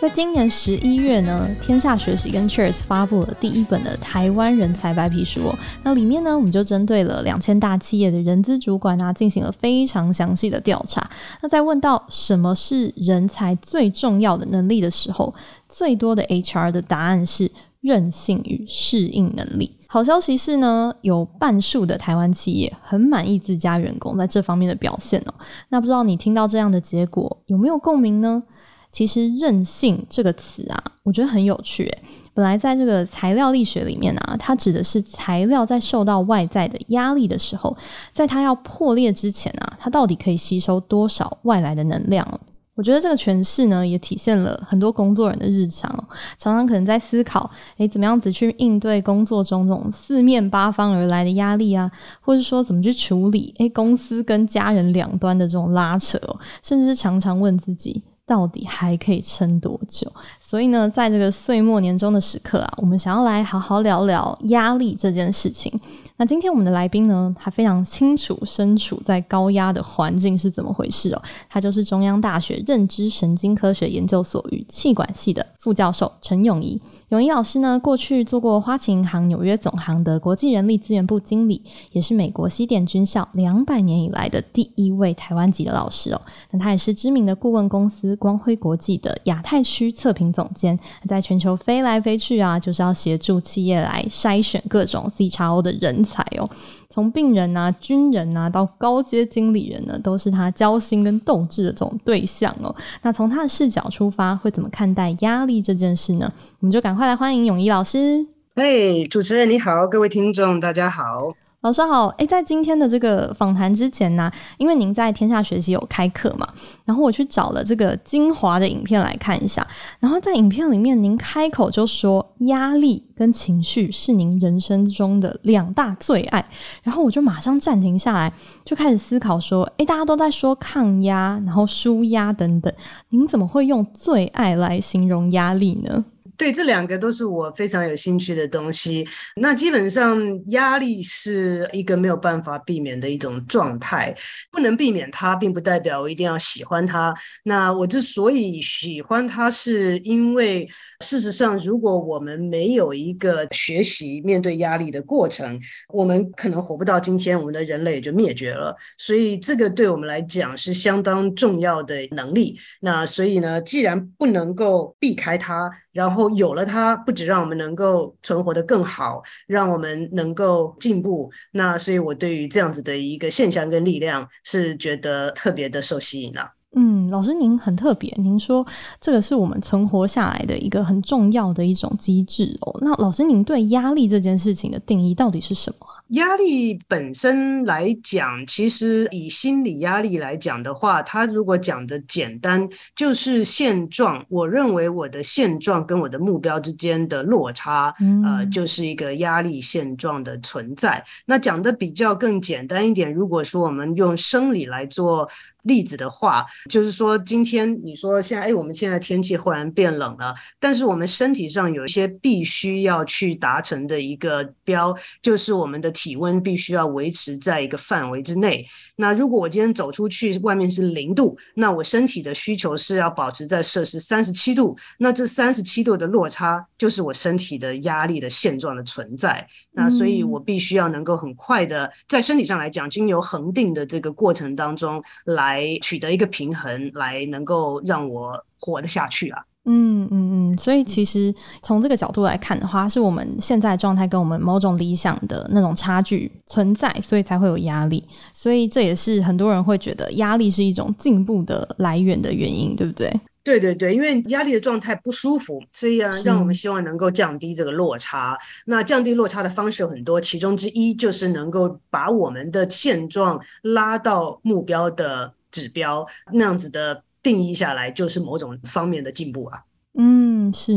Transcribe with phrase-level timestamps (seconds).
[0.00, 5.54] 在今年十一月呢，天下学习跟 Cheers 发布了第一本的台湾人才白皮书。
[5.82, 11.06] 那里面呢，我们就针对了两千大企业的人资主管啊，进行了非常详细的调查。
[11.42, 15.34] 那在问到什么是人才最重要的能力的时候，
[15.68, 19.76] 最多的 HR 的答案是韧性与适应能力。
[19.86, 25.34] 好消息是呢，有半数的台湾企业很满意自家员工在这方面的表现哦。
[25.68, 28.42] 那不知道你听到这样的结果有没有共鸣呢？
[28.90, 31.90] 其实“韧性”这个词啊，我觉得很有趣。
[32.34, 37.76] 本来在这个材料力学里面啊，它指的是材料在受到外在的压力的时候，
[38.12, 42.40] 在它要破裂之前啊，它到底可以吸收多少外来的能量？
[42.76, 45.92] 我觉得这个诠释呢，也体现了很多工作人的日常，
[46.38, 51.90] 常常可能在思考，诶，怎么样子去应对工作中这种四面八方而来的压力啊，
[52.22, 56.18] 或者说怎么去处理诶，公司跟家人两端的这种拉扯，
[56.62, 58.02] 甚至是常常问自己。
[58.30, 60.08] 到底还可以撑多久？
[60.40, 65.72] 所以呢，在这个岁末年终的时刻啊，我们想要来好好聊聊压力这件事情。
[66.16, 71.22] 那今天我们的来宾呢，他非常清楚身处在高压的环境是怎么回事哦。
[71.48, 76.80] 他就是中央大学认知神经科学研究所与气管系的副教授陈永仪。
[77.10, 81.60] 永仪老师呢，过去做过花旗银行纽约总行的国际人力资源部经理，
[81.90, 86.22] 也是美国西点军校两百年以来的第一位台湾籍的老师哦。
[86.52, 96.48] 那他也是知名的顾问公司光辉国际的亚太区测评总监，在全球飞来飞去啊，就是要协助企业来筛选各种 CXO 的人才哦。
[96.92, 102.74] 从病人啊、军人啊到高阶经理人呢，都是他交心跟斗志的这种对象哦。
[103.02, 106.30] 那从他的视角出发，会怎么看待压力这件事呢？
[106.58, 108.26] 我们就赶快来欢迎永仪老师。
[108.56, 111.32] 嘿，主持人你好，各位听众大家好。
[111.62, 116.48] 老师好，诶，在今天的这个访谈之前呢，因为您在天下学习有开课嘛，
[116.86, 119.66] 然后我去找了这个精华的影片来看一下，
[119.98, 126.42] 然后在影片里面您开口就说压力跟情绪是您人生中的两大最爱，
[126.82, 128.32] 然后我就马上暂停下来，
[128.64, 132.72] 就开始思考说，诶，大家都在说抗压，然后舒压等等，
[133.10, 136.06] 您怎么会用最爱来形容压力呢？
[136.40, 139.06] 对，这两个都是我非常有兴趣的东西。
[139.36, 144.16] 那基本上，压力是一个没有办法避免的一种状态，
[144.50, 147.14] 不能避免它，并不代表我一定要喜欢它。
[147.44, 150.66] 那我之所以喜欢它，是因为
[151.00, 158.76] 事实上，如果我们没有一个学习面对压力的过程，我们可能活不到今天，我们的人类也就灭绝了。
[158.98, 162.58] 所以，这个对我们来讲是相当重要的能力。
[162.80, 171.32] 那所以呢，既然不能够避开它，然后有了它，不止让我们能够存活得更好，让我们能够进步。
[171.50, 176.52] 那所以，我对于这样子的一个现象跟力量，是觉得特别的受吸引了。
[176.76, 178.64] 嗯，老师您很特别，您说
[179.00, 182.78] 这个是我们存活下来的一个很重要的一种机制哦。
[182.80, 185.86] 那老师您对压力这件事情的定义到底是什么？
[186.10, 194.24] 压力本身来讲，其实以心理压力来讲的话，它如果讲的简单，就是现状。
[194.28, 201.04] 我认为我的现状跟我的目标之间的落差，嗯、呃，就是一个压力现状的存在。
[201.26, 205.28] 那讲的比较更简单一点，如果说我们用生理来做
[205.62, 215.92] 例子的话，就是说今天你说现在，哎，我们现在天气忽然变冷了，但是我们身体上有一些必须要去达成的一个标，就是我们的。
[216.00, 218.68] 体温必须要维持在一个范围之内。
[219.00, 224.76] 那如果我今天走出去，外面是零度，那我身体的需求是要保持在摄氏三十七度。
[224.98, 229.48] 那这三十七度的落差，就是我身体的压力的现状的存在。
[229.72, 239.46] 那所以我必须要能够很快的，在身体上来讲，经由恒定的这个过程当中，来取得一个平衡，来能够让我活得下去啊。
[239.66, 248.02] 嗯嗯嗯，所以其实从这个角度来看的话，是我们现在状态跟我们某种理想的那种差距存在，所以才会有压力。
[248.32, 253.12] 所以这也是很多人会觉得压力是一种进步的来源的原因，对不对？
[253.44, 258.38] 对对对，因为压力的状态不舒服，所以啊，让我们希望能够降低这个落差。
[258.64, 267.02] 那降低落差的方式有很多，其中之一就是能够把我们的现状拉到目标的指标，那样子的。
[267.22, 269.60] 定义下来就是某种方面的进步啊。
[269.98, 270.72] 嗯，是。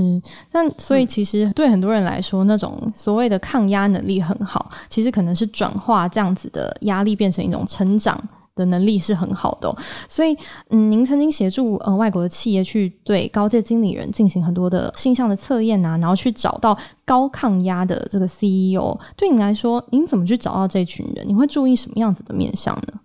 [0.53, 8.19] 那所以其实对很多人来说，那种所谓的抗压能力很好，其实可能是转化这样子的压力变成一种成长
[8.55, 9.71] 的能力是很好的。
[10.09, 10.35] 所以，
[10.71, 16.75] 嗯，您曾经协助呃外国的企业去对高阶经理人进行很多的性向的测验啊，然后去找到
[17.05, 18.99] 高抗压的这个 CEO。
[19.15, 21.23] 对你来说，您怎么去找到这群人？
[21.27, 22.99] 你会注意什么样子的面向呢？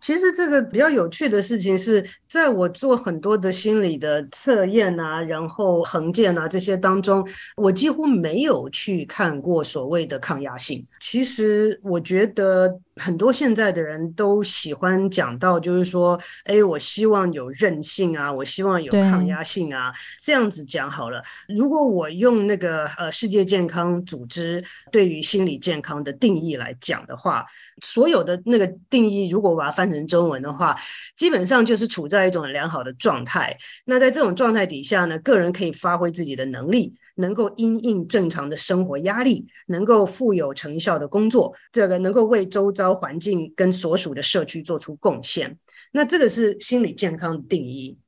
[0.00, 10.86] 其实这个比较有趣的事情是，在我做很多的心理的测验啊，然后横件啊这些当中，我几乎没有去看过所谓的抗压性。
[10.98, 12.80] 其实我觉得。
[12.96, 19.92] 很多现在的人都喜欢讲到，就是说，哎，我希望有韧性啊，我希望有抗压性啊，
[20.22, 21.22] 这样子讲好了。
[21.48, 27.46] 如果我用那个呃世界健康组织对于心理健康的定义来讲的话，
[27.82, 30.76] 所有的那个定义，如果我把它翻成中文的话，
[31.16, 33.58] 基本上就是处在一种良好的状态。
[33.84, 36.96] 那在这种状态底下呢，个人可以发挥自己的能力。
[37.20, 45.58] 能够因应正常的生活压力，能够富有成效的工作，这个能够为周遭环境跟所属的社区做出贡献。
[45.92, 47.98] 那这个是心理健康定义。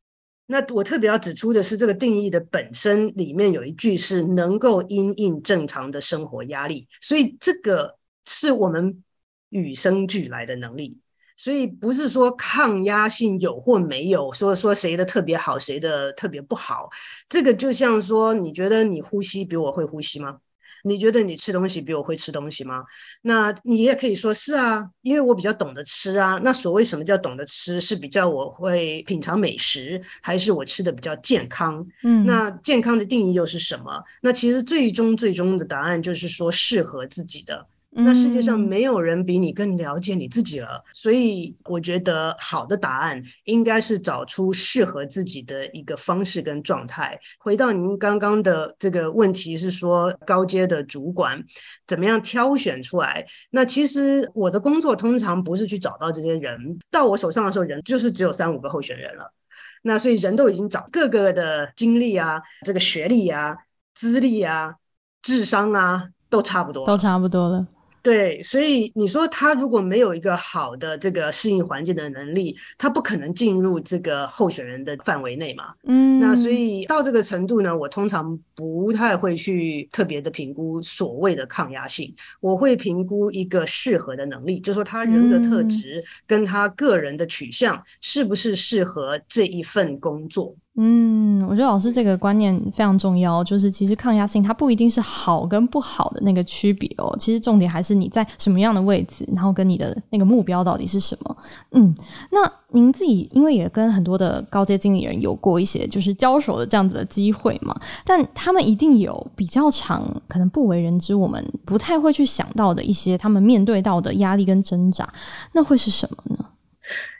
[0.47, 9.03] 那我特别要指出的是，这个定义的本身里面有一句是能够因应正常的生活压力，所以这个是我们
[9.49, 10.99] 与生俱来的能力。
[11.37, 16.91] 所以不是说抗压性有或没有，说说谁的特别好，谁的特别不好。
[17.29, 20.39] 这个就像说，你觉得你呼吸比我会呼吸吗？
[20.85, 22.87] 你觉得你吃东西比我会吃东西吗？
[23.21, 26.41] 那你也可以说是啊，因为我比较懂得吃啊。
[26.43, 31.87] 那所谓什么叫懂得吃，是比较我会品尝美食，还是我吃的比较健康？
[32.03, 34.03] 嗯，那健康的定义又是什么？
[34.21, 37.69] 那其实最终最终的答案就是说适合自己的。
[37.95, 47.21] 那世界上没有人比你更了解你自己了，所以我觉得好的答案应该是找出适合自己的一个方式跟状态。
[47.39, 51.45] 回到您刚刚的这个问题是说高阶的主管
[51.87, 53.27] 怎么样挑选出来？
[53.51, 59.35] 那其实我的工作通常不是去找到这些人，到我手上的时候人就是只有三五个候选人了。
[59.83, 63.59] 那所以人都已经找各个的经历啊，这个学历啊、
[63.95, 64.77] 资历啊、
[65.21, 67.67] 智商啊都差不多，都差不多了。
[68.03, 75.75] 对，所以你说他如果没有一个好的这个适应环境的能力，他不可能进入这个候选人的范围内嘛。
[75.85, 90.57] 嗯，那所以到这个程度呢，我通常不太会去特别的评估所谓的抗压性，我会评估一个适合的能力，就是说他人格特质跟他个人的取向是不是适合这一份工作。
[90.75, 101.37] 嗯，我觉得老师这个观念非常重要，就是其实抗压性它不一定是好跟不好的那个区别哦，其实重点还是你在什么样的位置，然后跟你的那个目标到底是什么。
[101.73, 101.95] 嗯，
[102.31, 115.07] 那您自己因为也跟很多的高阶经理人有过一些就是交手的这样子的机会嘛，但他们一定有比较长，可能不为人知，我们不太会去想到的一些他们面对到的压力跟挣扎，
[115.53, 116.47] 那会是什么呢？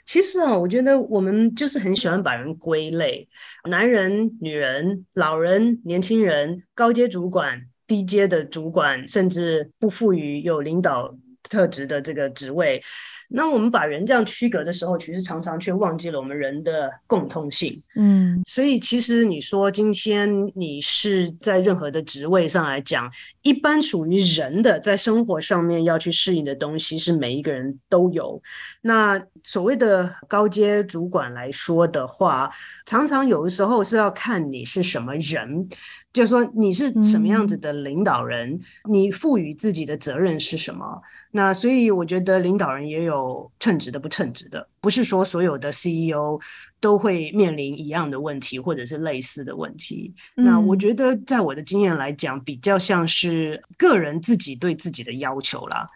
[0.05, 3.29] 其实啊，我觉得我们就是很喜欢把人归类，
[3.69, 12.83] 男人、女人、老人、年轻人、高阶主管、低阶的主管，甚至不赋予有领导特质的这个职位。
[13.29, 17.83] 那我们把人这样区隔的时候，其实常常却忘记了我们人的共通性。
[17.95, 23.11] 嗯，所以其实你说今天你是在任何的职位上来讲，
[23.41, 28.41] 一般属于人的在生活上面要去适应的东西，是每一个人都有。
[28.81, 32.51] 那所谓的高阶主管来说的话，
[32.85, 35.69] 常常有的时候是要看你是什么人。
[36.13, 41.01] 就是说你是什么样子的领导人，嗯，你赋予自己的责任是什么？
[41.31, 46.39] 那所以我觉得领导人也有称职的不称职的，不是说所有的 CEO
[46.79, 50.13] 都会面临一样的问题或者是类似的问题。
[50.37, 55.89] 嗯，那我觉得在我的经验来讲，比较像是个人自己对自己的要求啦。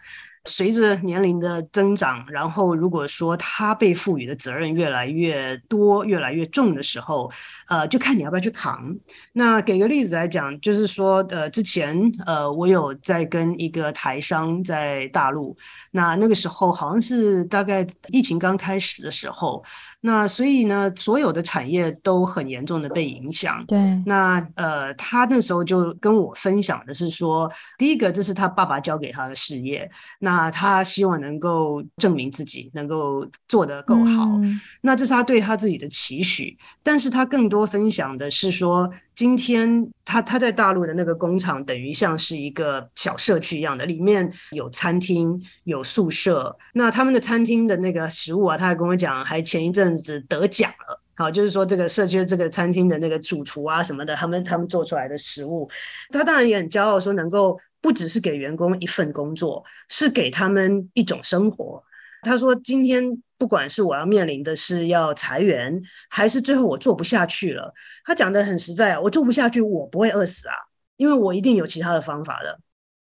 [0.44, 7.30] 随着年龄的增长，然后如果说他被赋予的责任越来越多、越来越重的时候，
[7.66, 8.96] 呃，就看你要不要去扛。
[9.32, 15.56] 那给个例子来讲，就是说，呃，之前呃，我有在跟一个台商在大陆，
[15.90, 19.64] 那那个时候好像是大概疫情刚开始的时候。
[20.00, 23.64] 那所以呢，所有的产业都很严重的被影响。
[23.66, 29.90] 对，那呃，他那时候就跟我分享的是说，第一个这是他爸爸交给他的事业，
[30.20, 34.24] 那他希望能够证明自己，能够做得够好。
[34.24, 34.60] 嗯。
[34.80, 46.56] 那这是他对他自己的期许，但是他更多分享的是说，今天他他在大陆的那个工厂，等于像是一个小社区一样的，里面有餐厅，有宿舍。
[46.72, 51.02] 那他们的餐厅的那个食物啊，他还跟我讲，还前一阵子得奖了。
[51.16, 55.68] 好，就是说这个社区的这个餐厅的那个主厨啊什么的，他们他们做出来的食物，
[56.12, 61.82] 他当然也很骄傲，说能够不只是给员工一份工作，是给他们一种生活。
[62.22, 70.54] 他说今天不管是我要面临的是要裁员，还是最后我做不下去了，他讲得很实在，我做不下去，我不会饿死啊，
[70.96, 72.60] 因为我一定有其他的方法的。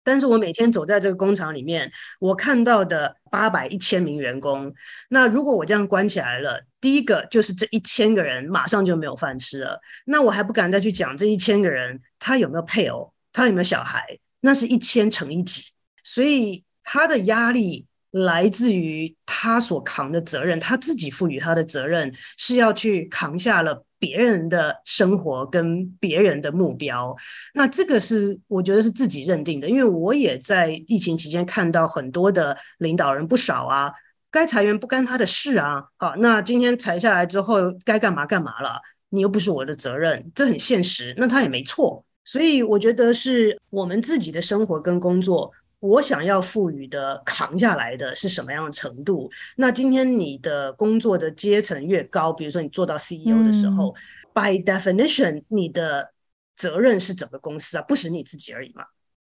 [0.04, 4.74] 但是我每天走在这个工厂里面，我看到的八百一千名员工，
[5.10, 15.74] 那如果我这样关起来了，第一个就是这一千个人马上就没有饭吃了，那我还不敢再去讲这一千个人他有没有配偶，他有没有小孩，那是一千乘以几，
[16.04, 17.88] 所以他的压力。
[18.12, 27.18] 来自于他所扛的责任，他自己赋予他的责任是要去扛下了别人的生活跟别人的目标。
[27.54, 33.92] 那这个是我觉得是自己认定的，因为我也在疫情期间看到很多的领导人不少啊，
[34.32, 35.90] 该裁员不干他的事啊。
[35.98, 41.14] 好，那今天裁下来之后该干嘛干嘛了，你又不是我的责任，这很现实。
[41.16, 45.52] 那他也没错，所以我觉得是我们自己的生活跟工作。
[45.80, 49.32] 我想要赋予的扛下来的是什么样的程度？
[49.56, 53.96] 那今天你的工作的阶层越高，比如说你做到 CEO 的时候，嗯
[54.34, 56.12] ，by definition，你的
[56.56, 58.86] 责任是整个公司啊，不是你自己而已嘛。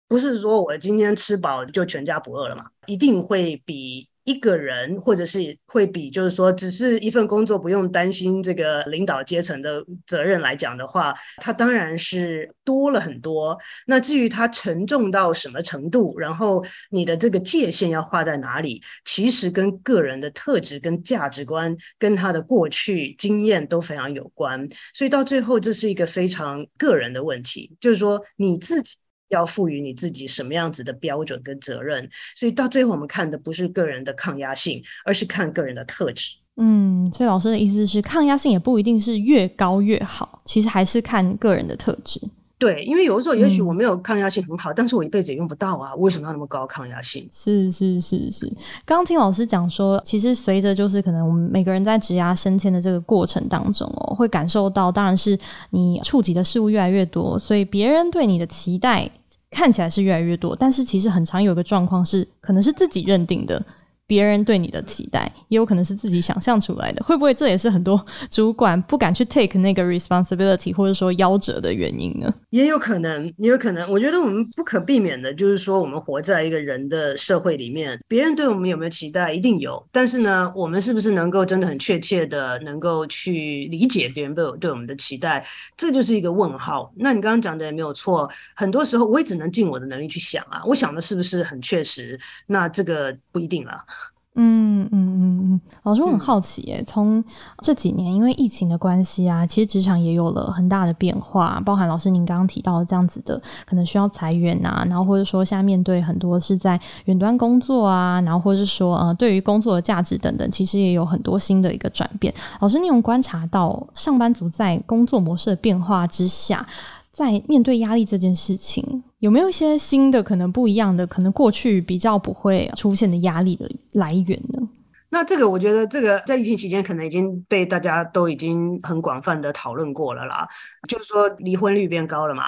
[0.09, 4.09] 不是说我今天吃饱就全家不饿了嘛，一定会比。
[4.25, 13.59] 一个人，或者是会比，就是说，只是一份工作，不用担心这个领导阶层的责任来讲的话，它当然是多了很多。
[13.87, 24.69] 那至于它沉重到什么程度，然后你的这个界限要画在哪里，其实跟个人的特质、跟价值观、跟他的过去经验都非常有关。
[24.95, 28.97] 所以到最后，这是一个非常个人的问题，就是说你自己。
[29.33, 36.37] 要赋予你自己什么样子的标准跟责任，所以到最后我们看的不是个人的抗压性，而是看个人的特质。
[36.57, 42.21] 嗯，所以老师的意思是，抗压性也不一定是越高越好，其实还是看个人的特质。
[42.59, 45.93] 对，因为有的时候也许我没有抗压性很好，嗯，但是我一辈子也用不到啊。
[45.97, 47.27] 为什么要那么高抗压性？
[47.33, 48.47] 是是是是。
[48.85, 55.37] 刚刚听老师讲说，其实随着就是可能我们每个人在职涯升迁的这个过程当中哦，会感受到，当然是
[55.71, 59.11] 你触及的事物越来越多，所以别人对你的期待。
[59.53, 63.63] 看起来是越来越多，但是其实很常有个状况是，可能是自己认定的。
[64.07, 72.33] 别人对你的期待，也有可能是自己想象出来的，会不会这也是很多主管不敢去 take 那个 responsibility，或者说夭折的原因呢？
[72.51, 73.91] 也有可能，也有可能。
[73.91, 79.87] 我觉得我们不可避免的，就是说我们活在一个人的社会里面，别人对我们有没有期待，一定有。
[79.93, 86.93] 但是呢，我们是不是能够真的很确切的能够去理解别人对我对我们的期待，这就是一个问号。
[86.97, 92.21] 那你刚刚讲的也没有错，很多时候我也只能尽我的能力去想啊，我想的是不是很确实？
[92.47, 93.85] 那这个不一定了。
[94.35, 97.23] 嗯嗯嗯嗯，老师，我很好奇耶，从
[97.63, 112.33] 这几年因为疫情的关系啊，其实职场也有了很大的变化，包含老师您刚刚提到的这样子的，可能需要裁员啊，然后或者说现在面对很多是在远端工作啊，然后或者是说呃，对于工作的价值等等，其实也有很多新的一个转变。
[112.61, 116.67] 老师，你有观察到上班族在工作模式的变化之下，
[117.13, 124.69] 在面对压力这件事情，有没有一些新的、可能不一样的、可能过去比较不会出现的压力的来源呢？
[125.11, 130.49] 那这个，我觉得这个在疫情期间可能已经被大家都已经很广泛的讨论过了啦。
[130.89, 132.47] 就是说，离婚率变高了嘛，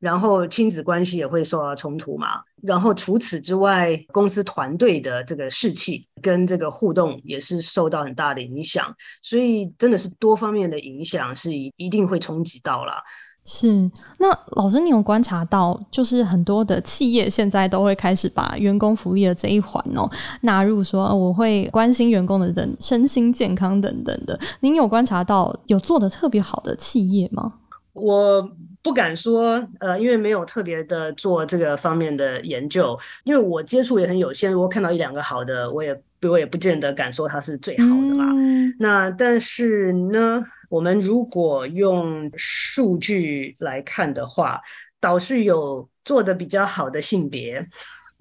[0.00, 8.96] 然后亲子关系也会受到冲突嘛，然后除此之外，公司团队的这个士气跟这个互动也是受到很大的影响。
[9.22, 13.02] 所以，真的是多方面的影响是一一定会冲击到了。
[13.44, 20.08] 是，那老师，你有观察到，就是很多的企业现在都会开始把员工福利的这一环哦
[20.42, 24.38] 纳入说，说我会关心员工的人身心健康等等的。
[24.60, 27.54] 您有观察到有做的特别好的企业吗？
[27.94, 28.48] 我
[28.80, 34.52] 不敢说，呃，因为没有特别的做这个方面的研究，因为我接触也很有限。
[34.52, 38.24] 如果看到一两个好的，我也我也不见得敢说它是最好的啦。
[38.34, 40.44] 嗯、那但是呢？
[40.72, 44.62] 我们如果用数据来看的话，
[45.00, 47.68] 倒是有做的比较好的性别，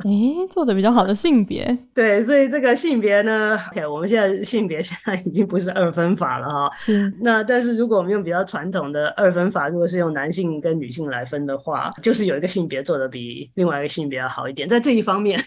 [0.03, 7.13] 诶，做的比较好的性别，对，所以这个性别呢，OK，我们现在性别现在已经不是二分法了哈，是。
[7.22, 15.41] 那但是如果我们用比较传统的二分法，如果是用男性跟女性来分的话，就是有一个性别做的比另外一个性别要好一点，在这一方面。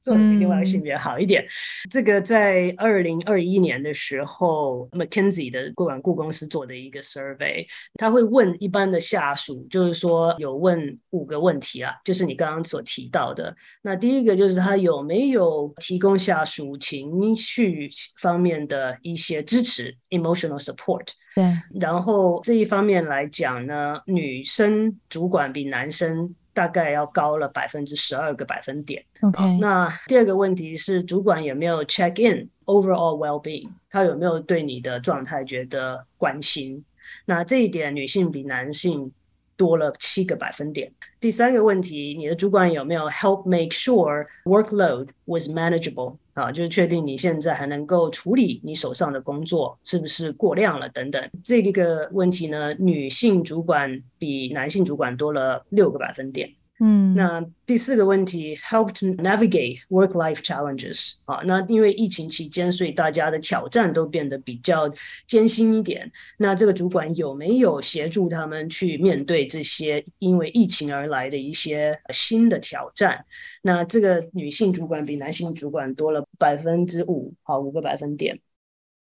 [0.00, 1.42] 做的比另外一个性别好一点。
[1.42, 1.46] 嗯、
[1.90, 13.56] 这个在二零二一年的时候，McKinsey 的顾问顾公司做的一个 survey，他会问一般的下属，就是说有问五个问题啊，就是你刚刚所提到的。
[13.82, 17.90] 那第一个就是他有没有提供下属情绪
[18.20, 21.08] 方面的一些支持 （emotional support）。
[21.34, 21.44] 对。
[21.80, 26.34] 然后这一方面来讲呢，女生主管比男生。
[26.60, 29.06] 大概要高了百分之十二个百分点。
[29.22, 33.70] OK，那第二个问题是，主管有没有 check in overall well-being？
[33.88, 36.84] 他有没有对你的状态觉得关心？
[37.24, 39.12] 那这一点女性比男性
[39.60, 40.92] 多了七个百分点。
[41.20, 46.16] 第三个问题，你的主管有没有 help make sure workload was manageable？
[46.32, 51.28] 啊，就是确定你现在还能够处理你手上的工作是不是过量了等等。
[51.44, 56.54] 这个问题呢，女性主管比男性主管多了六个百分点。
[56.82, 64.90] 嗯，那第四个问题，help to navigate work-life challenges 啊，那因为疫情期间，所以大家的挑战都变得比较
[65.26, 66.12] 艰辛一点。
[66.38, 73.26] 那这个主管有没有协助他们去面对这些因为疫情而来的一些新的挑战？
[73.60, 78.40] 那这个女性主管比男性主管多了百分之五，好，五个百分点。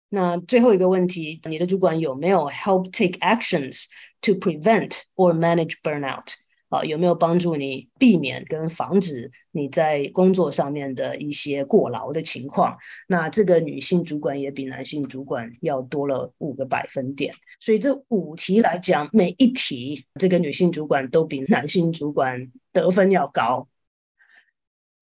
[0.09, 3.85] 那最后一个问题，你的主管有没有 help take actions
[4.19, 6.33] to prevent or manage burnout？
[6.71, 12.77] 啊，有没有帮助你避免跟防止你在工作上面的一些过劳的情况？
[13.09, 23.67] 那这个女性主管也比男性主管要多了五个百分点，所以这五题来讲，每一题这个女性主管都比男性主管得分要高。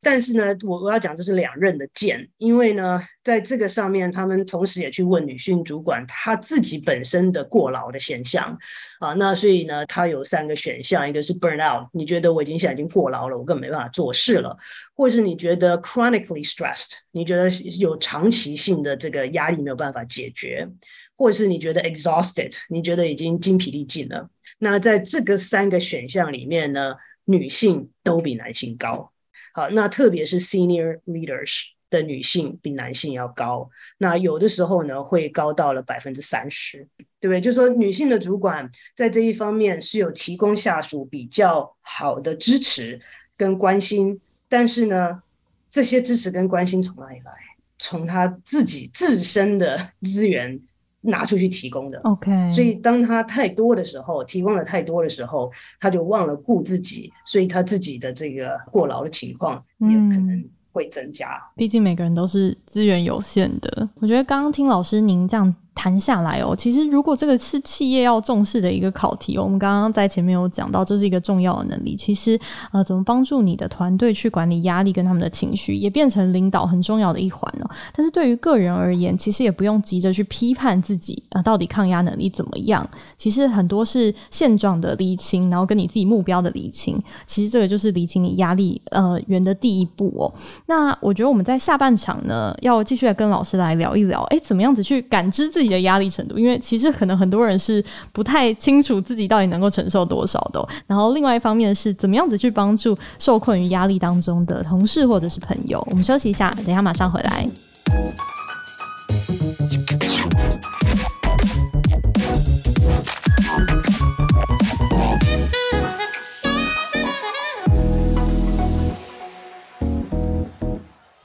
[0.01, 8.59] 但是呢，我我要讲这是两刃的剑，因为呢，在这个上面，他们同时也去问女性主管她自己本身的过劳的现象
[8.99, 14.57] 啊，那所以呢，她有三个选项，一个是 burn out，你觉得我已经现在已经过劳了，我根本没办法做事了，
[14.95, 20.69] 或是你觉得 chronically stressed，你觉得有长期性的这个压力没有办法解决，
[21.17, 24.29] 或是你觉得 exhausted，你觉得已经精疲力尽了。
[24.57, 29.11] 那在这个三个选项里面呢，女性都比男性高。
[29.53, 36.87] 好，那特别是 senior leaders 的女性比男性要高，那有的时候呢会高到了百分之三十，
[37.19, 37.41] 对不对？
[37.41, 43.01] 就说女性的主管在这一方面是有提供下属比较好的支持
[43.37, 45.23] 跟关心，但是呢，
[45.69, 47.31] 这些支持跟关心从哪里来？
[47.77, 50.61] 从她自己自身的资源。
[51.01, 52.51] 拿出去提供的，OK。
[52.51, 61.29] 所以当他太多的时候，提供的太多的时候，他就忘了顾自己，所以他自己的这个过劳的情况也可能会增加。
[61.29, 63.89] 嗯，毕竟每个人都是资源有限的。
[63.95, 65.55] 我觉得刚刚听老师您这样。
[65.79, 71.95] 谈下来哦，其实如果这个是企业要重视的一个考题，我们刚刚在前面有讲到，这是一个重要的能力。
[71.95, 72.37] 其实
[72.73, 77.69] 呃，怎么帮助你的团队去管理压力跟他们的情绪，也变成领导很重要的一环哦。
[77.95, 82.85] 但是对于个人而言，其实也不用急着去批判自己啊，到底抗压能力怎么样？
[83.15, 87.01] 其实很多是现状的厘清，然后跟你自己目标的厘清。
[87.25, 90.33] 其实这个就是厘清你压力呃源的第一步哦。
[90.65, 100.67] 那我觉得我们在下半场呢，要继续来跟老师来聊一聊，诶，怎么样子去感知自己的压力程度，因为其实可能很多人是不太清楚自己到底能够承受多少的。
[100.87, 105.85] 然后另外一方面是怎么样子去帮助受困于压力当中的同事或者是朋友。
[105.89, 107.47] 我们休息一下，等一下马上回来。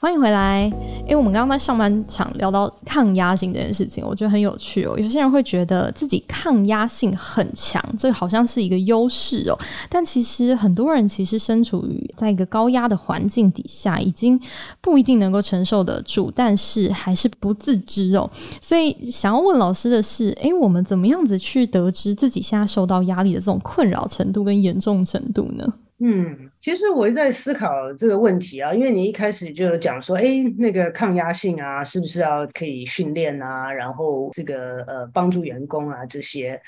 [0.05, 0.71] 欢迎回来。
[0.99, 4.95] 因为我们刚刚在上半场聊到抗压性这件事情，我觉得很有趣哦。
[4.99, 9.57] 有些人会觉得自己抗压性很强，这好像是一个优势哦。
[9.89, 14.39] 但其实很多人其实身处于在一个高压的环境底下，已经
[14.79, 18.29] 不一定能够承受得住，但是还是不自知哦。
[18.61, 25.67] 所以想要问老师的是，诶，我们怎么样子去得知自己现在受到压力的这种困扰程度跟严重程度呢？
[25.97, 30.23] 嗯，其实我在思考这个问题啊，因为你一开始就讲说，哎，
[30.57, 33.71] 那个抗压性啊，是不是要可以训练啊？
[33.71, 36.61] 然后这个呃，帮助员工啊这些，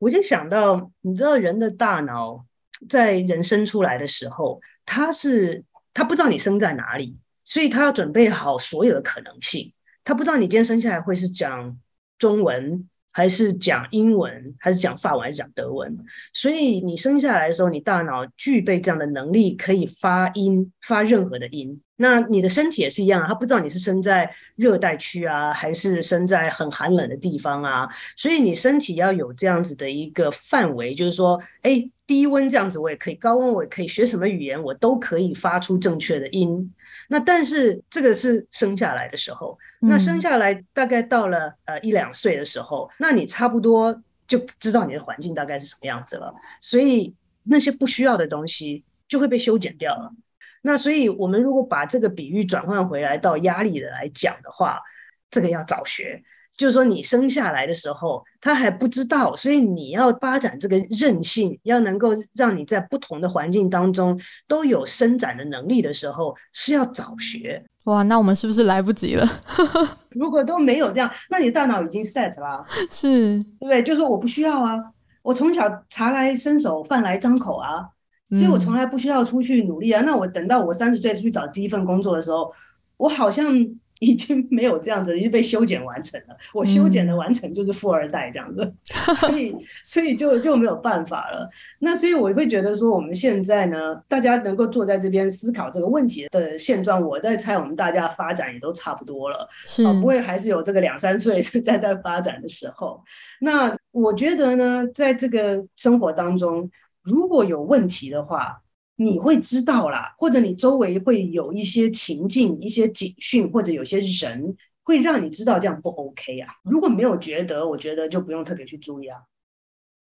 [0.00, 2.44] 我就想到，你知道人的大脑
[2.88, 5.62] 在人生出来的时候，他是
[5.94, 11.78] 他不知道你生在哪里，所以他要准备好所有的可能性，他不知道你今天生下来会是讲
[12.18, 12.88] 中文。
[13.12, 15.98] 还是讲英文，还是讲法文，还是讲德文？
[16.32, 21.80] 所以你生下来的时候，你大脑具备这样的能力，可以发音，发任何的音。
[21.96, 27.90] 那你的身体也是一样，他不知道你是生在热带区啊，还是生在很寒冷的地方啊。
[28.16, 31.90] 所以你身体要有这样子的一个范围，就是说，哎。
[32.12, 36.74] 低温这样子我也可以，高温我也可以，学什么语言我都可以发出正确的音。
[37.08, 50.12] 那但是这个是生下来的时候，那生下来大概到了呃一两岁的时候，那你差不多就知道你的环境大概是什么样子了，所以那些不需要的东西就会被修剪掉了。
[50.60, 54.82] 那所以我们如果把这个比喻转换回来到压力的来讲的话，
[55.30, 56.24] 这个要早学。
[56.56, 67.64] 就是说，你生下来的时候，他还不知道，所以你要发展这个韧性，要能够让你在不同的环境当中都有伸展的能力的时候，是要早学。
[67.86, 69.26] 哇，那我们是不是来不及了？
[70.10, 73.82] 如果都没有这样，那你大脑已经 set 了，是，对不对？
[73.82, 77.88] 就是说我不需要啊，我从小茶来伸手，饭来张口啊，
[78.30, 80.02] 所以我从来不需要出去努力啊。
[80.02, 82.52] 嗯、那我等到我三十岁出去找第一份工作的时候，
[82.98, 83.80] 我好像。
[84.02, 86.36] 已经没有这样子，已经被修剪完成了。
[86.52, 88.74] 我修剪的完成就是富二代这样子，
[89.06, 91.48] 嗯、 所以所以就就没有办法了。
[91.78, 103.04] 那所以我会觉得说，我们现在呢，大家能够坐在这边思考这个问题的现状，我在猜我们大家发展也都差不多了，是、啊、不会还是有这个两三岁是在在发展的时候。
[103.40, 108.62] 那我觉得呢，在这个生活当中，如果有问题的话，
[109.02, 116.54] 你会知道啦，或者你周围会有一些情境、一些警讯，或者有些人会让你知道这样不 OK 啊。
[116.62, 119.22] 如果没有觉得，我觉得就不用特别去注意啊。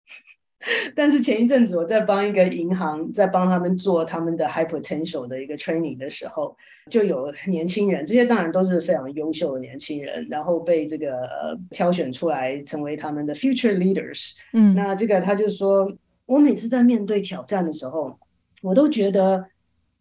[0.94, 6.58] 但是前一阵子我在帮一个银行，在帮他们做他们的 high potential 的一个 training 的时候，
[6.92, 14.34] 就有年轻人，这些当然都是非常优秀的年轻人，然后被这个呃挑选出来成为他们的 future leaders。
[14.52, 15.94] 嗯，那这个他就说，
[16.26, 18.20] 我每次在面对挑战的时候。
[18.62, 19.46] 我都觉得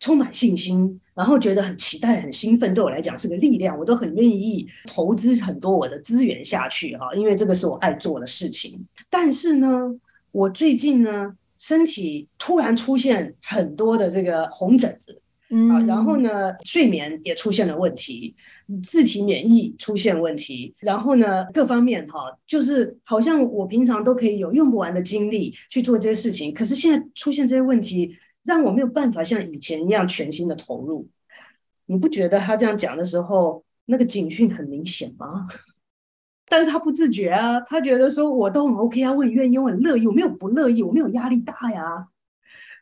[0.00, 3.78] 充满信心，然后觉得很期待、很兴奋，对我来讲是个力量。
[3.78, 8.86] 我都很愿意投资很多我的资源下去，哈，因为这个是我爱做的事情。
[9.10, 9.98] 但是呢，
[10.30, 18.36] 我最近呢，身体突然出现很多的这个红疹子，嗯，然后呢，睡眠也出现了问题，
[18.84, 28.16] 自体免疫出现问题，然后呢，各方面哈，就是好像我平常都可以有用不完的精力去做这些事情，可是现在出现这些问题。
[28.48, 31.10] 让我没有办法像以前一样全心的投入，
[31.84, 35.48] 你不觉得他这样讲的时候，那个警讯很明显吗？
[36.46, 42.08] 但是他不自觉啊，他觉得说我都很 OK 啊，我很愿意，我很乐意，我没有不乐意，我没有压力大呀。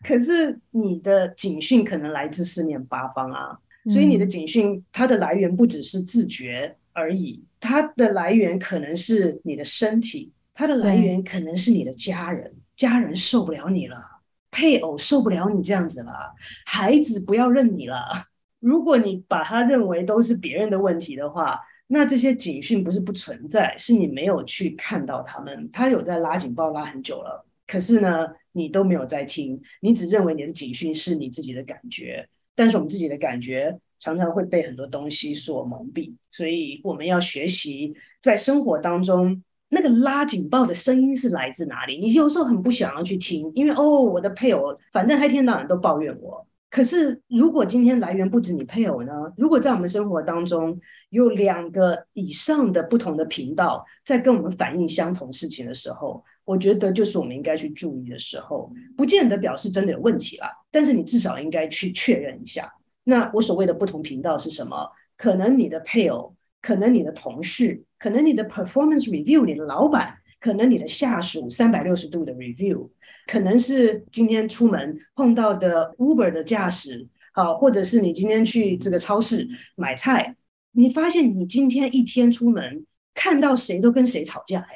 [0.04, 3.58] 可是你的警讯可能来自四面八方啊，
[3.92, 14.15] 所以你的警讯它的来源不只是自觉而已，它的来源可能是你的身体，它的来源可能是你的家人，家人受不了你了。
[14.56, 18.24] 配偶受不了你这样子了，孩子不要认你了。
[18.58, 25.68] 如果你把他认为都是别人的问题的话，那这些警讯不是不存在，是你没有去看到他们。
[25.70, 32.30] 他有在拉警报拉很久了，可是呢，你都没有在听，你只认为你的警讯是你自己的感觉。
[32.54, 39.42] 但是我们自己的感觉常常会被很多东西所蒙蔽，所以我们要学习在生活当中。
[39.68, 41.98] 那个拉警报的声音是来自哪里？
[41.98, 46.46] 你有时候很不想要去听，因为哦，我的配偶反正他一天到晚都抱怨我。
[46.68, 49.32] 可是如果今天来源不止你配偶呢？
[49.36, 62.74] 如果在我们生活当中有两个以上的不同的频道在跟我们反映相同事情的时候，我觉得就是我们应该去注意的时候，不见得表示真的有问题啦，但是你至少应该去确认一下。
[63.02, 64.90] 那我所谓的不同频道是什么？
[65.16, 67.85] 可能你的配偶，可能你的同事。
[67.98, 72.90] 可能你的 performance review，你的老板，可能你的下属三百六十度的 review，
[73.26, 80.36] 可能是今天出门碰到的 Uber 的驾驶，好，或者是你今天去这个超市买菜，
[80.72, 84.74] 你发现你今天一天出门看到谁都跟谁吵架哎，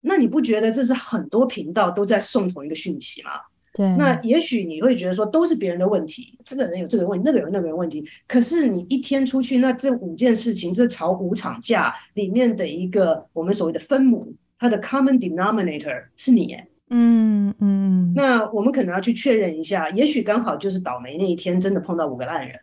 [0.00, 3.30] 那你不觉得这是很多频道都在送同一个讯息吗？
[3.74, 8.06] 对，那也许你会觉得说都是别人的问题，这个人有这个问题，那个人有那个人问题。
[8.28, 16.68] 可是你一天出去，那这五件事情，这吵五场架里面的一个我们所谓的分母，它的 common denominator 是你耶。
[16.90, 18.12] 嗯嗯。
[18.14, 22.60] 那我们可能要去确认一下，也许刚好就是倒霉那一天，真的碰到五个烂人，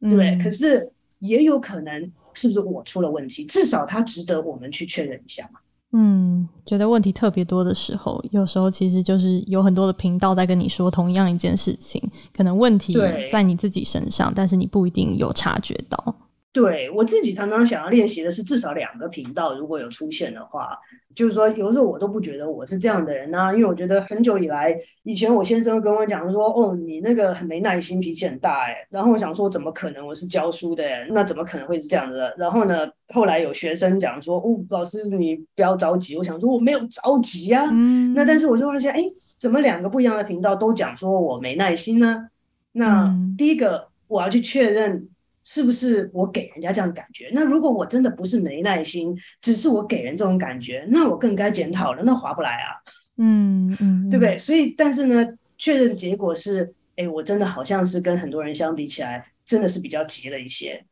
[0.00, 0.30] 对不对？
[0.30, 0.38] 嗯。
[0.40, 0.90] 可是
[1.20, 3.44] 也有可能是不是我出了问题？
[3.44, 5.60] 至少它值得我们去确认一下嘛。
[5.92, 12.02] 嗯，觉得问题特别多的时候，有时候其实就是有很多的频道在跟你说同样一件事情，
[12.36, 12.94] 可能问题
[13.32, 16.14] 在你自己身上，但是你不一定有察觉到。
[16.50, 20.78] 对，我自己常常想要练习的是至少两个频道，如果有出现的话，
[21.14, 32.34] 就是说有时候我都不觉得我是这样的人啊，因为我觉得很久以来，以前我先生会跟我讲说，哦，你那个很没耐心，脾气很大哎，然后我想说怎么可能，我是教书的，那怎么可能会是这样的？
[32.38, 39.02] 然后呢，后来有学生讲说，哦，老师你不要着急，我想说我没有着急啊，嗯，那但是我就发现，哎。
[39.38, 42.28] 怎么两个不一样的频道都讲说我没耐心呢？
[42.72, 45.10] 那第一个我要去确认
[45.50, 47.30] 是不是我给人家这样感觉。
[47.32, 52.84] 那如果我真的不是没耐心，只是我给人这种感觉，那我更该检讨了，那划不来啊。
[53.16, 54.36] 嗯嗯，对不对？
[54.36, 60.84] 所以但是呢，确认结果是，哎，我真的好像是跟很多人相比起来，真的是比较急了一些。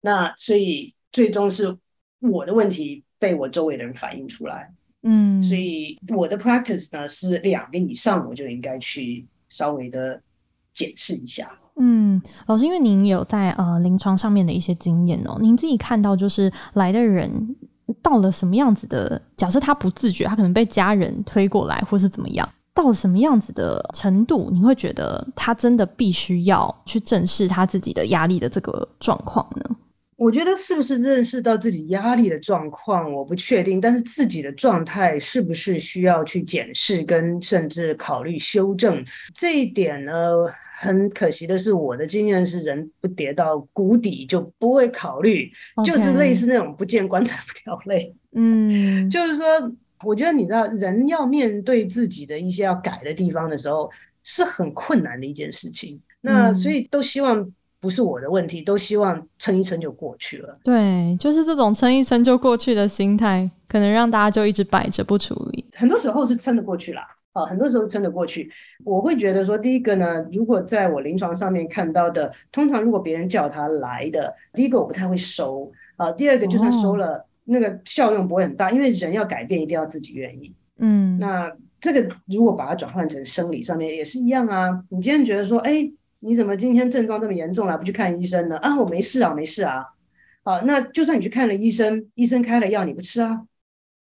[0.00, 1.78] 那所以最终是
[2.18, 4.74] 我的问题被我周围的人反映出来。
[5.04, 10.20] 嗯，所以我的 practice 呢是两个以上，我就应该去稍微的
[10.74, 11.60] 检视一下。
[11.82, 17.56] 嗯，老师，因为您有在呃临床上面的一些经验哦，您自己看到就是来的人
[18.02, 29.76] 到了什么样子的，假设他不自觉，他可能被家人推过来，或是怎么样，到了什么样子的程度，你会觉得他真的必须要去正视他自己的压力的这个状况呢？
[30.16, 33.80] 我觉得是不是认识到自己压力的状况，我不确定。
[33.80, 39.02] 但是自己的状态是不是需要去检视跟甚至考虑修正
[39.34, 40.12] 这一点呢？
[40.80, 45.52] 很可惜的是，我的经验是人不跌到谷底就不会考虑.
[45.84, 48.14] 就是类似那种不见棺材不掉泪。
[48.32, 49.46] 嗯， 就是说，
[50.04, 53.90] 我觉得你知道，人要面对自己的一些要改的地方的时候，
[54.24, 56.00] 是很困难的一件事情。
[56.22, 57.52] 那所以都希望。
[57.82, 60.54] 不是我的问题，都希望撑一撑就过去了。
[60.62, 65.64] 对，就是这种撑一撑就过去的心态，可能让大家就一直摆着不处理。
[65.72, 67.00] 很多时候是撑得过去啦，
[67.32, 68.50] 啊，很多时候撑得过去。
[68.84, 80.54] 我会觉得说，第一个呢，如果在我临床上面看到的，通常如果别人叫他来的，第一个我不太会收啊，第二个就算收了，哦，那个效用不会很大，因为人要改变一定要自己愿意。
[80.78, 84.84] 嗯，那这个如果把它转换成生理上面也是一样啊。
[84.88, 85.92] 你今天觉得说，哎。
[86.22, 88.58] 你怎么今天症状这么严重了，不去看医生呢？
[88.58, 89.86] 啊，我没事啊，没事啊。
[90.42, 93.46] 啊，那就算你去看了医生，医生开了药你不吃啊，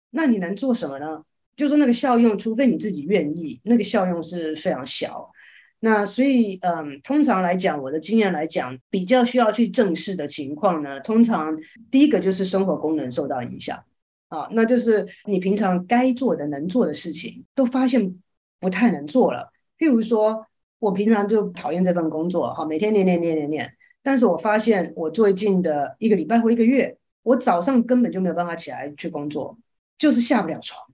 [0.09, 1.21] 那你能做什么呢？
[1.57, 5.33] 就说那个效用，除非你自己愿意，那个效用是非常小。
[5.81, 11.57] 那所以，嗯，通常来讲，我的经验来讲，比较需要去正视的情况呢，通常
[11.91, 13.83] 第一个就是生活功能受到影响
[14.29, 18.21] 啊，那就是你平常该做的、能做的事情，都发现
[18.61, 20.47] 不太能做了，譬如说。
[20.79, 23.73] 我平常就讨厌这份工作，好，每天念念念念念。
[24.03, 29.57] 但是我发现我最近的一个礼拜或一个月，我早上根本就没有办法起来去工作，
[29.97, 30.87] 就是下不了床，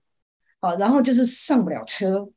[0.64, 2.30] 好，然后就是上不了车，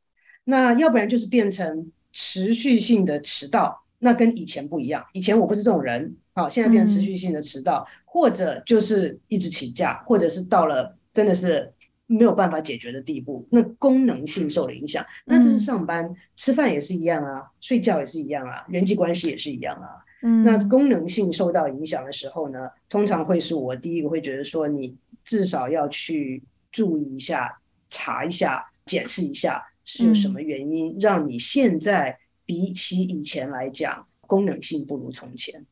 [0.44, 5.06] 那要不然就是变成持续性的迟到，那跟以前不一样。
[5.14, 11.74] 以前我不是这种人，好，现在变成持续性的迟到，嗯，或者就是一直请假，或者是到了真的是。
[12.10, 15.06] 没有办法解决的地步，那功能性受了影响。
[15.26, 19.90] 那这是上班、嗯、吃饭也是一样啊，睡觉也是一样啊，人际关系也是一样啊。
[20.24, 27.60] 嗯，那功能性受到影响的时候呢，通常会是我第一个会觉得说，你至少要去注意一下，
[27.90, 35.66] 查一下，检视一下是有什么原因让你现在比起以前来讲，功能性不如从前。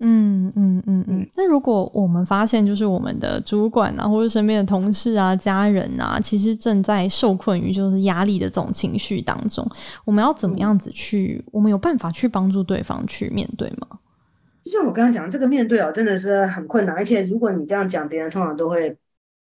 [0.00, 9.68] 嗯嗯嗯嗯，那如果我们发现，就是我们的主管啊，或者身边的同事啊、家人啊，其实正在受困于就是压力的这种情绪当中，
[10.04, 11.44] 我们要怎么样子去？
[11.50, 13.98] 我们有办法去帮助对方去面对吗？
[14.64, 16.94] 就像我刚刚讲，这个面对啊，真的是很困难。
[16.94, 18.96] 而且如果你这样讲，别人通常都会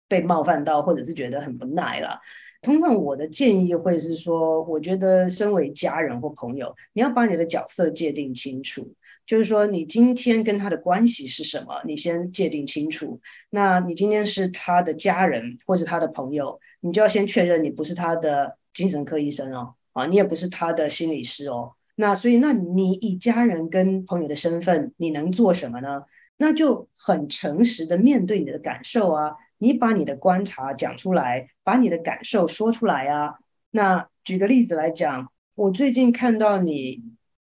[0.08, 2.20] 被冒犯到，或者是觉得很不耐了。
[2.60, 8.94] 通常我的建议会是说，我觉得身为家人或朋友，你要把你的角色界定清楚。
[9.26, 11.82] 就是说，你今天跟他的关系是什么？
[11.84, 13.20] 你先界定清楚。
[13.50, 21.74] 那你今天是他的家人或是他的朋友，你就要先确认你不是他的精神科医生哦，啊，你也不是他的心理师哦。
[21.94, 26.04] 那所以，那你以家人跟朋友的身份，你能做什么呢？
[26.36, 33.38] 那就很诚实的面对你的感受啊，你把你的观察讲出来，把你的感受说出来啊。
[33.70, 37.02] 那举个例子来讲，我最近看到你。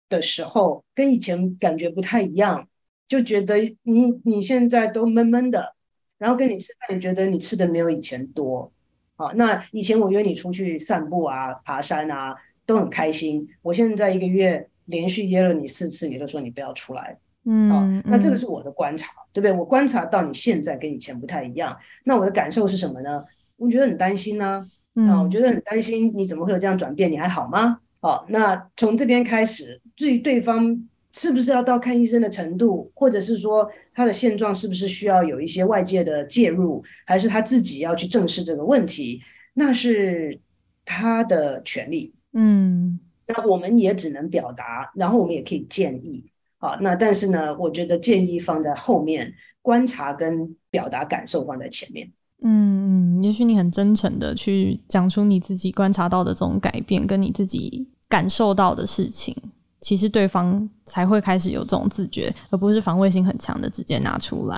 [0.10, 2.68] 的时候跟以前感觉不太一样，
[3.08, 5.76] 就觉得你你现在都闷闷的，
[6.18, 8.74] 然后跟你吃饭也觉得你吃的没有以前多，
[9.18, 17.20] 好，那以前我约你出去散步啊、爬山啊都很开心，我现在一个月连续约了你四次，你都说你不要出来，
[17.52, 19.52] 嗯，好，那这个是我的观察，对不对？
[19.52, 23.26] 我观察到你现在跟以前不太一样，那我的感受是什么呢？
[23.58, 27.12] 我觉得很担心呢，啊，我觉得很担心，你怎么会有这样转变？
[27.12, 27.80] 你还好吗？
[28.02, 39.24] 好，那从这边开始，至于对方是不是要到看医生的程度，或者是说他的现状是不是需要有一些外界的介入，还是他自己要去正视这个问题，
[39.56, 40.40] 那是
[40.86, 42.14] 他的权利。
[42.32, 46.30] 嗯，那我们也只能表达，然后我们也可以建议。
[46.60, 52.12] 好，那但是呢，我觉得建议放在后面，观察跟表达感受放在前面。
[52.44, 59.36] 嗯嗯，也许你很真诚的去讲出你自己观察到的这种改变，跟你自己感受到的事情，
[59.80, 64.58] 其实对方才会开始有这种自觉，而不是防卫性很强的直接拿出来。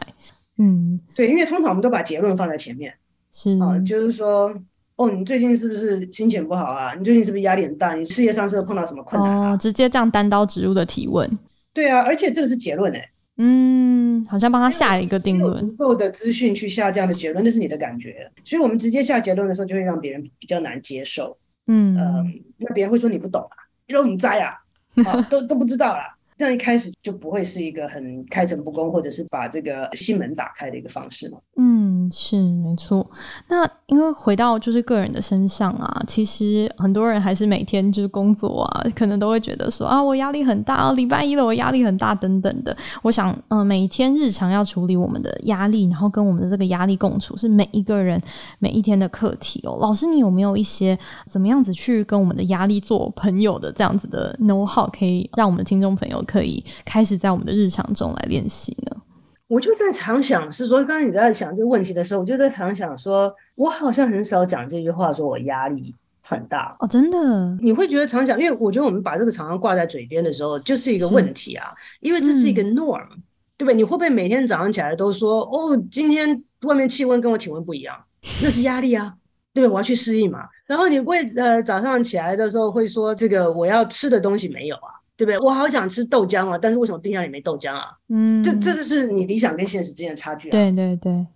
[0.58, 2.94] 嗯，对，因为通常我们都把结论放在前面，
[3.32, 4.54] 是啊，就是说。
[4.98, 6.94] 哦，你最近是不是心情不好啊？
[6.94, 7.96] 你最近是不是压力很大？
[7.96, 9.52] 你事业上是不是碰到什么困难啊？
[9.54, 11.28] 哦，直接这样单刀直入的提问。
[11.74, 13.10] 对啊，而且这个是结论哎。
[13.38, 15.52] 嗯，好像帮他下一个定论。
[15.54, 18.30] 有足够的资讯去下这样的结论，那是你的感觉。
[18.44, 21.38] 所以我们直接下结论的时候，就会让别人比较难接受。
[21.66, 22.26] 嗯，呃，
[22.58, 23.56] 那别人会说你不懂啊，
[23.88, 24.58] 你说你栽啊，
[25.06, 26.18] 啊，都都不知道啦。
[26.42, 31.38] 这样一开始就不会是一个很开诚布公，或者是把这个心门打开的一个方式嘛。
[31.58, 33.08] 嗯，是没错。
[33.48, 42.76] 那因为回到就是个人的身上啊，其实很多人还是每天就是工作啊，可能都会觉得说啊，我压力很大，礼拜一了我压力很大等等的。
[43.04, 48.20] 我想，嗯、呃，每天日常要处理我们的压力，然后跟我们的这个压力共处，是每一个人
[48.58, 49.78] 每一天的课题哦。
[49.80, 50.98] 老师，你有没有一些
[51.30, 59.02] 怎么样子去跟我们的压力做朋友的这样子的 know how，可以让我们的听众朋友可以开始在我们的日常中来练习呢？
[59.48, 67.58] 我就在常想，是说刚才你在想这个问题的时候，我就在常想说，我好像很少讲这句话，说我压力很大哦，真的？
[67.60, 73.24] 你会觉得常想，因为我觉得我们把这个常常挂在嘴边的时候，就是一个问题啊，因为这是一个 norm，、嗯、
[73.58, 73.76] 对不对？
[73.76, 78.06] 你会不会每天早上起来都说，哦，今天外面气温跟我体温不一样，
[78.42, 79.16] 那是压力啊，
[79.54, 79.68] 对？
[79.68, 80.48] 我要去适应嘛。
[80.66, 85.01] 然后你会呃早上起来的时候会说，这个我要吃的东西没有啊。
[85.22, 85.38] 对不对？
[85.38, 88.00] 我好想吃豆浆啊，但是为什么冰箱里没豆浆啊？
[88.10, 90.52] 嗯，这这个是你理想跟现实之间的差距啊。
[90.52, 91.28] 对对对。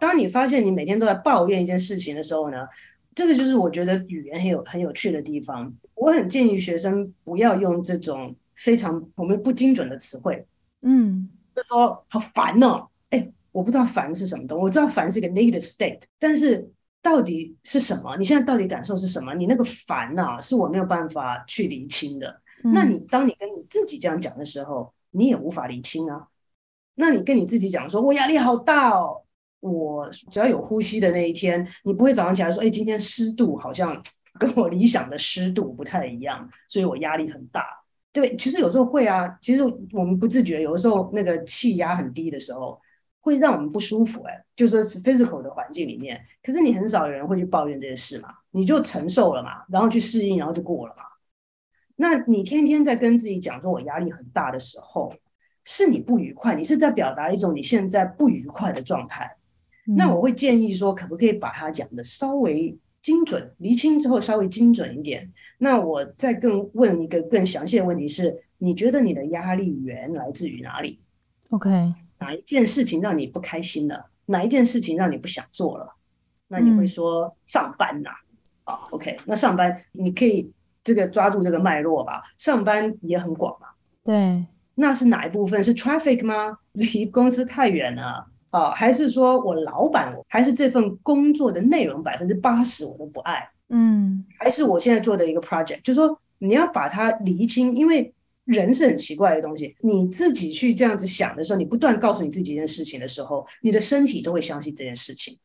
[0.00, 2.68] 当你发现你每天都在抱怨一件事情的时候呢，
[3.14, 5.74] 这个就是我觉得语言很有很有趣的地方。
[5.94, 10.46] 我很建议学生不要用这种非常我们不精准的词汇。
[10.80, 12.86] 嗯，就说好烦哦。
[13.10, 16.70] 哎，我不知道烦是什么东西，我知道烦是一个 negative state，但是
[17.02, 18.16] 到底是什么？
[18.16, 19.34] 你现在到底感受是什么？
[19.34, 22.40] 你那个烦啊，是我没有办法去厘清的。
[22.72, 26.28] 那你当你跟你自己这样讲的时候，你也无法理清啊。
[26.94, 29.24] 那你跟你自己讲说，我压力好大哦，
[29.60, 34.02] 我只要有呼吸的那一天，你不会早上起来说，哎，今天湿度好像
[34.38, 37.84] 跟我理想的湿度不太一样，所以我压力很大。
[38.12, 42.80] 对，其实有时候会啊，其实我们不自觉，有的时候那个气压很低的时候，
[43.20, 44.22] 会让我们不舒服。
[44.22, 51.02] 哎，就说是 physical 的环境里面，可是你很少有人会去抱怨这些事嘛，你就承受了嘛，然后去适应，然后就过了嘛。
[51.96, 55.14] 那你天天在跟自己讲说我压力很大的时候，
[55.64, 59.36] 是你不愉快，你是在表达一种你现在不愉快的状态。
[59.86, 59.94] 嗯。
[59.94, 65.32] 那我会建议说，可不可以把它讲的稍微精准，厘清之后稍微精准一点。
[65.58, 70.98] 那我再更问一个更详细的问题是，你觉得你的压力源来自于哪里
[71.50, 74.10] ？OK，哪一件事情让你不开心了？
[74.26, 75.94] 哪一件事情让你不想做了？
[76.48, 78.10] 那你会说上班呐？
[78.64, 80.52] 啊，OK，那上班你可以。
[80.84, 83.68] 这个抓住这个脉络吧，上班也很广嘛。
[84.04, 85.64] 对，那是哪一部分？
[85.64, 86.58] 是 traffic 吗？
[86.72, 88.70] 离公司太远了啊？
[88.72, 93.50] 还是说我老板，还是这份工作的内容百分之八十我都不爱？
[93.68, 98.12] 嗯，还是我现在做的一个 project，就是说你要把它厘清，因为
[98.44, 99.76] 人是很奇怪的东西。
[99.80, 105.38] 你自己去这样子想的时候，你不断告诉你自己一件事情的时候，你的身体都会相信这件事情。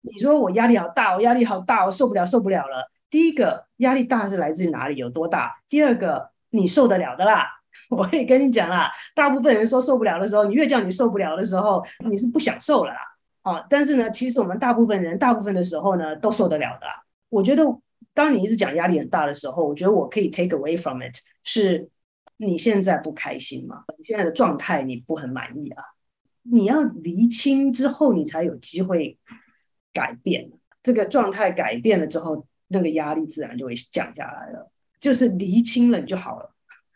[0.00, 2.90] 你说我压力好大，我压力好大，我受不了，受不了了。
[3.14, 4.96] 第一个压力大是来自于哪里？
[4.96, 5.62] 有多大？
[5.68, 7.46] 第二个你受得了的啦，
[7.88, 12.98] 我可以跟你讲啦，大部分人说受不了的时候，你越叫你受不了的时候，你是不想受了啦。
[13.42, 17.04] 啊，但是呢，其实我们大部分人大部分的时候呢，都受得了的啦。
[17.28, 17.62] 我觉得
[18.14, 21.90] 当你一直讲压力很大的时候，我觉得我可以 take away from it，是
[22.36, 23.84] 你现在不开心吗？
[23.96, 25.84] 你现在的状态你不很满意啊？
[26.42, 29.20] 你要厘清之后，你才有机会
[29.92, 30.50] 改变
[30.82, 32.48] 这个状态，改变了之后。
[32.80, 36.54] 那个压力自然就会降下来了，就是厘清了你就好了，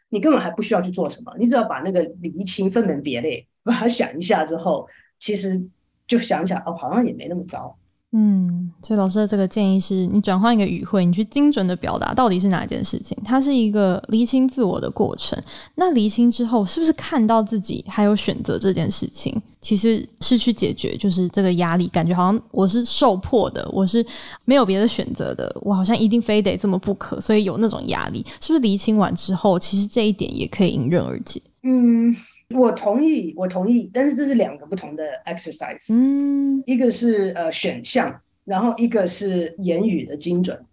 [0.08, 4.88] 你根本还不需要去做什么，你只要把那个厘清分门别类，把它想一下之后，
[5.18, 5.68] 其实
[6.06, 7.77] 就想想哦，好像也没那么糟。
[8.12, 13.14] 嗯，所以老师的这个建议是你转换一个语汇，你去精准的表达到底是哪一件事情。
[13.22, 15.38] 它是一个厘清自我的过程。
[15.74, 24.02] 那厘清之后，是不是看到自己还有选择这件事情，其实是去解决，就是这个压力，感觉好像我是受迫的，我是
[24.46, 28.24] 没有别的选择的，我好像一定非得这么不可，所以有那种压力。
[28.40, 31.42] 是不是厘清完之后，其实这一点也可以迎刃而解？
[31.62, 32.16] 嗯。
[32.54, 40.64] 我同意，我同意，但是这是两个不同的 exercise，嗯，一个是呃选项，然后一个是言语的精准.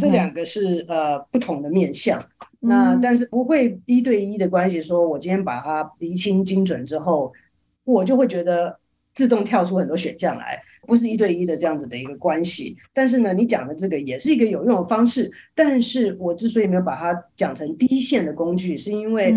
[0.00, 2.26] 这两个是呃不同的面向，
[2.62, 7.34] 嗯，那但是不会一对一的关系，说我今天把它厘清精准之后，
[7.84, 8.78] 我就会觉得
[9.12, 12.78] 自动跳出很多选项来，不是一对一的这样子的一个关系。
[12.94, 15.30] 但是呢，你讲的这个也是一个有用的方式。
[15.54, 19.34] 但是我之所以没有把它讲成第一线的工具，是因为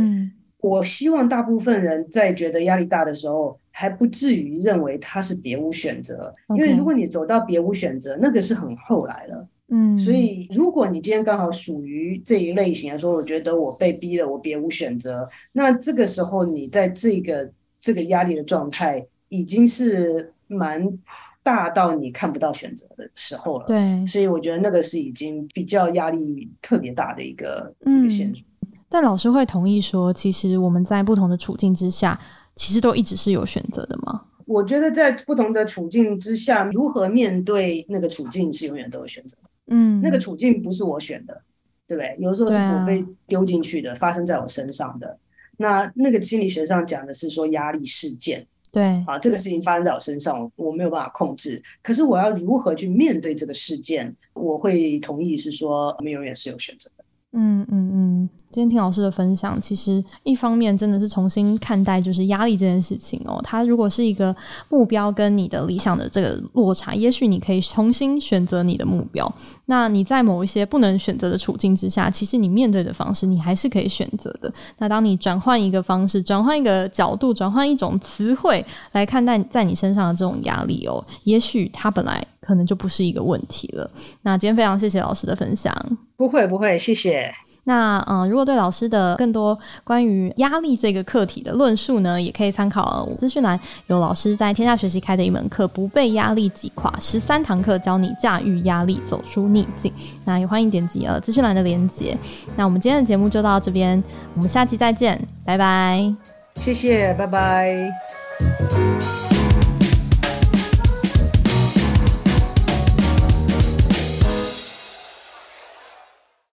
[0.67, 6.33] 我希望大部分人在觉得压力大的时候，还不至于认为他是别无选择。
[6.49, 9.47] 因为如果你走到别无选择，那个是很后来了。
[9.67, 15.29] 嗯，所以如果你今天刚好属于这一类型来说，我觉得我被逼了，我别无选择。
[15.51, 19.07] 那这个时候，你在这个这个压力的状态。
[19.27, 20.99] 已经是蛮
[21.41, 28.45] 大到你看不到选择的时候了，对，所以我觉得那个是已经比较压力特别大的一个一个现状。
[28.89, 32.19] 但老师会同意说，其实我们在不同的处境之下，
[32.55, 34.23] 其实都一直是有选择的吗？
[34.45, 39.37] 我觉得在不同的处境之下，如何面对那个处境是永远都有选择。
[39.67, 41.41] 嗯，那个处境不是我选的，
[41.87, 42.15] 对不对？
[42.19, 45.17] 有时候是我被丢进去的，发生在我身上的。
[45.57, 48.45] 那那个心理学上讲的是说压力事件。
[48.71, 51.63] 对啊，这个事情发生在我身上，我没有办法控制。
[51.81, 54.15] 可是我要如何去面对这个事件？
[54.33, 57.05] 我会同意是说，我们永远是有选择的。
[57.31, 63.37] 嗯嗯嗯，今天听老师的分享，其实一方面真的是重新看待就是压力这件事情哦。
[63.43, 64.33] 它如果是一个
[64.69, 69.29] 目标跟你的理想的这个落差，也许你可以重新选择你的目标。
[69.65, 74.49] 那你在某一些不能选择的处境之下，其实你面对的方式你还是可以选择的。
[74.77, 82.25] 那当你转换一个方式，转换一个角度，转换一种词汇来看待在你身上的这种压力哦，也许它本来。
[82.45, 83.89] 可能就不是一个问题了。
[84.21, 85.75] 那今天非常谢谢老师的分享。
[86.15, 87.33] 不会不会，谢谢。
[87.65, 99.91] 那嗯、如果对老师的更多关于压力这个课题的论述呢，也可以参考资讯栏有老师在天下学习开的一门课《不被压力击垮》，十三堂课教你驾驭压力，走出逆境。
[100.23, 102.17] 那也欢迎点击呃资讯栏的连结。
[102.55, 104.01] 那我们今天的节目就到这边，
[104.35, 106.13] 我们下期再见，拜拜。
[106.61, 107.91] 谢谢，拜拜。